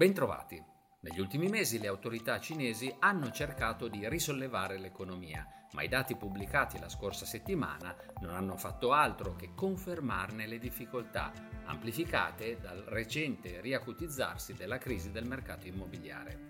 Bentrovati. 0.00 0.58
Negli 1.00 1.20
ultimi 1.20 1.48
mesi 1.48 1.78
le 1.78 1.86
autorità 1.86 2.40
cinesi 2.40 2.90
hanno 3.00 3.30
cercato 3.30 3.86
di 3.86 4.08
risollevare 4.08 4.78
l'economia, 4.78 5.46
ma 5.72 5.82
i 5.82 5.88
dati 5.88 6.16
pubblicati 6.16 6.78
la 6.78 6.88
scorsa 6.88 7.26
settimana 7.26 7.94
non 8.22 8.34
hanno 8.34 8.56
fatto 8.56 8.92
altro 8.92 9.36
che 9.36 9.50
confermarne 9.54 10.46
le 10.46 10.58
difficoltà, 10.58 11.34
amplificate 11.66 12.56
dal 12.58 12.78
recente 12.78 13.60
riacutizzarsi 13.60 14.54
della 14.54 14.78
crisi 14.78 15.10
del 15.10 15.26
mercato 15.26 15.66
immobiliare. 15.66 16.48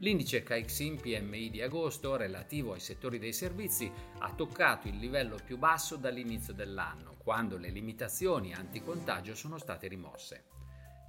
L'indice 0.00 0.42
Caixin 0.42 1.00
PMI 1.00 1.48
di 1.48 1.62
agosto, 1.62 2.16
relativo 2.16 2.74
ai 2.74 2.80
settori 2.80 3.18
dei 3.18 3.32
servizi, 3.32 3.90
ha 4.18 4.34
toccato 4.34 4.88
il 4.88 4.98
livello 4.98 5.38
più 5.42 5.56
basso 5.56 5.96
dall'inizio 5.96 6.52
dell'anno, 6.52 7.16
quando 7.16 7.56
le 7.56 7.70
limitazioni 7.70 8.52
anticontagio 8.52 9.34
sono 9.34 9.56
state 9.56 9.88
rimosse. 9.88 10.44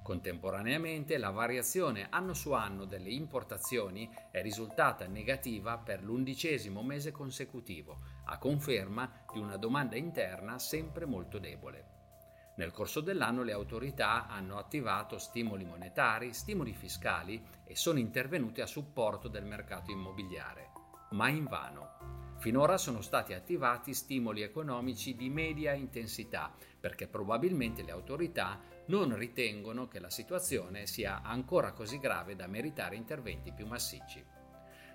Contemporaneamente 0.04 1.18
la 1.18 1.30
variazione 1.30 2.08
anno 2.10 2.34
su 2.34 2.52
anno 2.52 2.84
delle 2.84 3.10
importazioni 3.10 4.14
è 4.32 4.42
risultata 4.42 5.08
negativa 5.08 5.78
per 5.78 6.04
l'undicesimo 6.04 6.84
mese 6.84 7.12
consecutivo, 7.12 8.02
a 8.26 8.38
conferma 8.38 9.24
di 9.32 9.40
una 9.40 9.56
domanda 9.56 9.96
interna 9.96 10.60
sempre 10.60 11.06
molto 11.06 11.40
debole. 11.40 11.92
Nel 12.56 12.72
corso 12.72 13.00
dell'anno 13.00 13.44
le 13.44 13.54
autorità 13.54 14.28
hanno 14.28 14.58
attivato 14.58 15.18
stimoli 15.18 15.64
monetari, 15.64 16.34
stimoli 16.34 16.74
fiscali 16.74 17.42
e 17.64 17.76
sono 17.78 17.98
intervenute 17.98 18.62
a 18.62 18.68
supporto 18.68 19.30
del 19.30 19.46
mercato 19.46 19.90
immobiliare, 19.90 20.70
ma 21.12 21.30
invano. 21.30 22.13
Finora 22.44 22.78
sono 22.78 23.00
stati 23.00 23.32
attivati 23.32 23.94
stimoli 23.94 24.42
economici 24.42 25.16
di 25.16 25.30
media 25.30 25.72
intensità 25.72 26.54
perché 26.78 27.08
probabilmente 27.08 27.84
le 27.84 27.92
autorità 27.92 28.60
non 28.88 29.16
ritengono 29.16 29.88
che 29.88 30.02
la 30.02 30.10
situazione 30.10 30.86
sia 30.86 31.22
ancora 31.22 31.72
così 31.72 32.00
grave 32.00 32.36
da 32.36 32.46
meritare 32.48 32.98
interventi 32.98 33.54
più 33.54 33.66
massicci. 33.66 34.22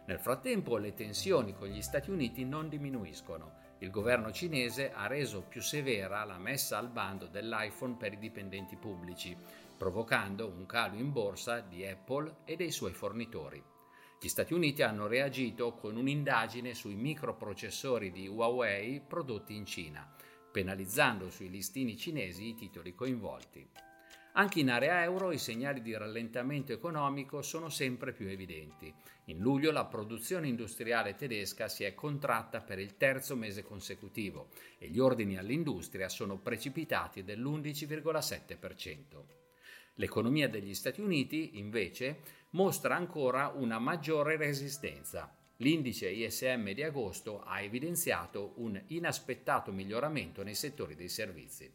Nel 0.05 0.19
frattempo 0.19 0.77
le 0.77 0.93
tensioni 0.93 1.55
con 1.55 1.69
gli 1.69 1.81
Stati 1.81 2.11
Uniti 2.11 2.45
non 2.45 2.69
diminuiscono. 2.69 3.77
Il 3.79 3.91
governo 3.91 4.31
cinese 4.31 4.93
ha 4.93 5.07
reso 5.07 5.41
più 5.41 5.63
severa 5.63 6.25
la 6.25 6.37
messa 6.37 6.77
al 6.77 6.91
bando 6.91 7.29
dell'iPhone 7.29 7.97
per 7.97 8.13
i 8.13 8.19
dipendenti 8.19 8.77
pubblici, 8.77 9.35
provocando 9.75 10.47
un 10.49 10.67
calo 10.67 10.97
in 10.97 11.11
borsa 11.13 11.61
di 11.61 11.87
Apple 11.87 12.41
e 12.45 12.57
dei 12.57 12.71
suoi 12.71 12.93
fornitori. 12.93 13.77
Gli 14.21 14.27
Stati 14.27 14.53
Uniti 14.53 14.83
hanno 14.83 15.07
reagito 15.07 15.75
con 15.75 15.97
un'indagine 15.97 16.75
sui 16.75 16.97
microprocessori 16.97 18.11
di 18.11 18.27
Huawei 18.27 19.01
prodotti 19.01 19.55
in 19.55 19.65
Cina, 19.65 20.13
penalizzando 20.51 21.31
sui 21.31 21.49
listini 21.49 21.97
cinesi 21.97 22.49
i 22.49 22.57
titoli 22.57 22.97
coinvolti. 22.97 23.65
Anche 24.33 24.59
in 24.59 24.71
area 24.71 25.05
euro 25.05 25.31
i 25.31 25.39
segnali 25.39 25.83
di 25.83 25.97
rallentamento 25.97 26.73
economico 26.73 27.43
sono 27.43 27.69
sempre 27.69 28.13
più 28.13 28.27
evidenti. 28.27 28.93
In 29.27 29.39
luglio 29.39 29.71
la 29.71 29.85
produzione 29.85 30.49
industriale 30.49 31.15
tedesca 31.15 31.69
si 31.69 31.85
è 31.85 31.95
contratta 31.95 32.61
per 32.61 32.81
il 32.81 32.97
terzo 32.97 33.37
mese 33.37 33.63
consecutivo 33.63 34.49
e 34.79 34.89
gli 34.89 34.99
ordini 34.99 35.39
all'industria 35.39 36.09
sono 36.09 36.39
precipitati 36.39 37.23
dell'11,7%. 37.23 39.48
L'economia 40.01 40.49
degli 40.49 40.75
Stati 40.75 41.01
Uniti, 41.01 41.59
invece, 41.59 42.21
mostra 42.51 42.95
ancora 42.95 43.49
una 43.49 43.81
maggiore 43.81 44.37
resistenza. 44.37 45.37
L'indice 45.57 46.09
ISM 46.09 46.71
di 46.71 46.85
agosto 46.85 47.43
ha 47.43 47.61
evidenziato 47.61 48.53
un 48.59 48.81
inaspettato 48.89 49.73
miglioramento 49.73 50.45
nei 50.45 50.55
settori 50.55 50.95
dei 50.95 51.09
servizi. 51.09 51.69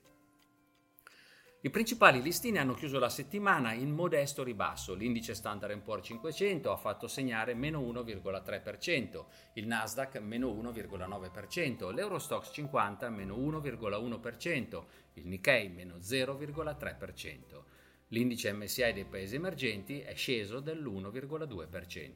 I 1.66 1.70
principali 1.70 2.22
listini 2.22 2.60
hanno 2.60 2.76
chiuso 2.76 2.98
la 2.98 3.10
settimana 3.10 3.74
in 3.74 3.92
modesto 3.92 4.42
ribasso. 4.42 4.94
L'indice 4.94 5.34
Standard 5.34 5.78
Poor's 5.82 6.06
500 6.06 6.72
ha 6.72 6.78
fatto 6.78 7.08
segnare 7.10 7.54
meno 7.54 7.82
1,3%, 7.82 9.26
il 9.56 9.68
Nasdaq 9.68 10.20
meno 10.20 10.48
1,9%, 10.48 11.94
l'Eurostox 11.94 12.54
50 12.54 13.10
meno 13.10 13.36
1,1%, 13.36 14.84
il 15.16 15.28
Nikkei 15.28 15.68
meno 15.68 15.98
0,3%. 15.98 17.82
L'indice 18.14 18.54
MSI 18.54 18.94
dei 18.94 19.06
paesi 19.06 19.34
emergenti 19.34 20.02
è 20.02 20.14
sceso 20.14 20.60
dell'1,2%. 20.60 22.12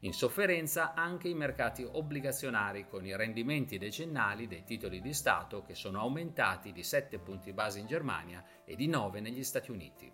In 0.00 0.12
sofferenza 0.12 0.92
anche 0.92 1.28
i 1.28 1.34
mercati 1.34 1.86
obbligazionari 1.88 2.88
con 2.88 3.06
i 3.06 3.14
rendimenti 3.16 3.78
decennali 3.78 4.48
dei 4.48 4.64
titoli 4.64 5.00
di 5.00 5.14
Stato 5.14 5.62
che 5.62 5.76
sono 5.76 6.00
aumentati 6.00 6.72
di 6.72 6.82
7 6.82 7.20
punti 7.20 7.52
base 7.52 7.78
in 7.78 7.86
Germania 7.86 8.44
e 8.64 8.74
di 8.74 8.88
9 8.88 9.20
negli 9.20 9.44
Stati 9.44 9.70
Uniti. 9.70 10.12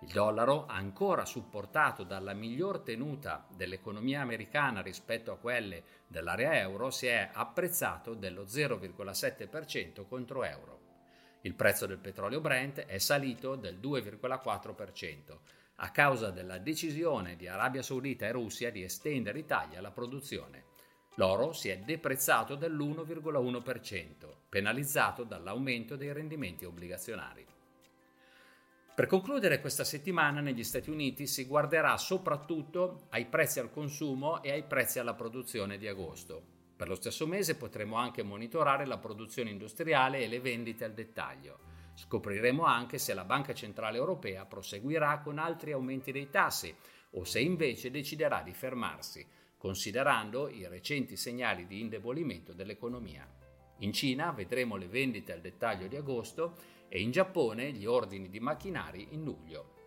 Il 0.00 0.10
dollaro, 0.10 0.66
ancora 0.66 1.24
supportato 1.24 2.02
dalla 2.02 2.34
miglior 2.34 2.80
tenuta 2.80 3.46
dell'economia 3.54 4.22
americana 4.22 4.82
rispetto 4.82 5.30
a 5.30 5.38
quelle 5.38 5.84
dell'area 6.08 6.58
euro, 6.58 6.90
si 6.90 7.06
è 7.06 7.30
apprezzato 7.32 8.14
dello 8.14 8.42
0,7% 8.42 10.04
contro 10.04 10.42
euro. 10.42 10.81
Il 11.42 11.54
prezzo 11.54 11.86
del 11.86 11.98
petrolio 11.98 12.40
Brent 12.40 12.80
è 12.80 12.98
salito 12.98 13.56
del 13.56 13.78
2,4% 13.80 15.38
a 15.76 15.90
causa 15.90 16.30
della 16.30 16.58
decisione 16.58 17.34
di 17.34 17.48
Arabia 17.48 17.82
Saudita 17.82 18.26
e 18.26 18.32
Russia 18.32 18.70
di 18.70 18.84
estendere 18.84 19.38
in 19.38 19.44
Italia 19.44 19.80
la 19.80 19.90
produzione. 19.90 20.66
L'oro 21.16 21.52
si 21.52 21.68
è 21.68 21.78
deprezzato 21.78 22.54
dell'1,1%, 22.54 24.10
penalizzato 24.48 25.24
dall'aumento 25.24 25.96
dei 25.96 26.12
rendimenti 26.12 26.64
obbligazionari. 26.64 27.44
Per 28.94 29.06
concludere 29.06 29.60
questa 29.60 29.84
settimana 29.84 30.40
negli 30.40 30.62
Stati 30.62 30.90
Uniti 30.90 31.26
si 31.26 31.46
guarderà 31.46 31.96
soprattutto 31.96 33.06
ai 33.10 33.24
prezzi 33.26 33.58
al 33.58 33.70
consumo 33.70 34.42
e 34.42 34.52
ai 34.52 34.62
prezzi 34.62 35.00
alla 35.00 35.14
produzione 35.14 35.76
di 35.76 35.88
agosto. 35.88 36.61
Per 36.76 36.88
lo 36.88 36.94
stesso 36.94 37.26
mese 37.26 37.56
potremo 37.56 37.96
anche 37.96 38.22
monitorare 38.22 38.86
la 38.86 38.98
produzione 38.98 39.50
industriale 39.50 40.20
e 40.20 40.28
le 40.28 40.40
vendite 40.40 40.84
al 40.84 40.94
dettaglio. 40.94 41.58
Scopriremo 41.94 42.64
anche 42.64 42.98
se 42.98 43.14
la 43.14 43.24
Banca 43.24 43.52
Centrale 43.52 43.98
Europea 43.98 44.46
proseguirà 44.46 45.20
con 45.20 45.38
altri 45.38 45.72
aumenti 45.72 46.10
dei 46.10 46.30
tassi 46.30 46.74
o 47.10 47.24
se 47.24 47.40
invece 47.40 47.90
deciderà 47.90 48.42
di 48.42 48.52
fermarsi, 48.52 49.26
considerando 49.58 50.48
i 50.48 50.66
recenti 50.66 51.16
segnali 51.16 51.66
di 51.66 51.80
indebolimento 51.80 52.52
dell'economia. 52.52 53.28
In 53.78 53.92
Cina 53.92 54.30
vedremo 54.32 54.76
le 54.76 54.88
vendite 54.88 55.32
al 55.32 55.40
dettaglio 55.40 55.86
di 55.86 55.96
agosto 55.96 56.56
e 56.88 57.00
in 57.00 57.10
Giappone 57.10 57.72
gli 57.72 57.84
ordini 57.86 58.28
di 58.28 58.40
macchinari 58.40 59.08
in 59.10 59.22
luglio. 59.22 59.81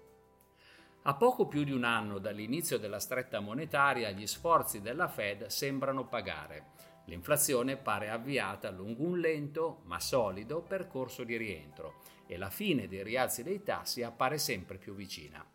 A 1.07 1.13
poco 1.13 1.45
più 1.45 1.63
di 1.63 1.71
un 1.71 1.83
anno 1.83 2.17
dall'inizio 2.17 2.79
della 2.79 2.97
stretta 2.97 3.39
monetaria, 3.39 4.09
gli 4.09 4.25
sforzi 4.25 4.81
della 4.81 5.07
Fed 5.07 5.45
sembrano 5.45 6.07
pagare. 6.07 6.69
L'inflazione 7.05 7.77
pare 7.77 8.09
avviata 8.09 8.71
lungo 8.71 9.03
un 9.03 9.19
lento 9.19 9.81
ma 9.83 9.99
solido 9.99 10.63
percorso 10.63 11.23
di 11.23 11.37
rientro 11.37 12.01
e 12.25 12.37
la 12.37 12.49
fine 12.49 12.87
dei 12.87 13.03
rialzi 13.03 13.43
dei 13.43 13.61
tassi 13.61 14.01
appare 14.01 14.39
sempre 14.39 14.79
più 14.79 14.95
vicina. 14.95 15.45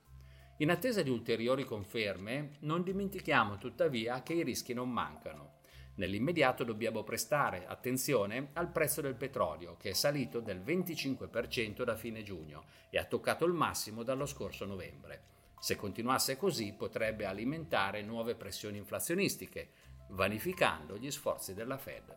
In 0.59 0.71
attesa 0.71 1.03
di 1.03 1.11
ulteriori 1.11 1.65
conferme, 1.65 2.51
non 2.61 2.85
dimentichiamo 2.85 3.59
tuttavia 3.59 4.23
che 4.23 4.35
i 4.35 4.45
rischi 4.45 4.73
non 4.73 4.89
mancano. 4.89 5.55
Nell'immediato 5.97 6.63
dobbiamo 6.63 7.03
prestare 7.03 7.67
attenzione 7.67 8.51
al 8.53 8.71
prezzo 8.71 9.01
del 9.01 9.17
petrolio, 9.17 9.77
che 9.77 9.91
è 9.91 9.95
salito 9.95 10.39
del 10.39 10.61
25% 10.61 11.83
da 11.83 11.97
fine 11.97 12.23
giugno 12.23 12.67
e 12.89 12.99
ha 12.99 13.05
toccato 13.05 13.45
il 13.47 13.53
massimo 13.53 14.05
dallo 14.05 14.27
scorso 14.27 14.65
novembre. 14.65 15.39
Se 15.61 15.77
continuasse 15.77 16.39
così 16.39 16.73
potrebbe 16.73 17.27
alimentare 17.27 18.01
nuove 18.03 18.35
pressioni 18.35 18.79
inflazionistiche, 18.79 19.69
vanificando 20.09 20.97
gli 20.97 21.11
sforzi 21.11 21.53
della 21.53 21.77
Fed. 21.77 22.17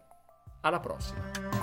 Alla 0.62 0.80
prossima! 0.80 1.63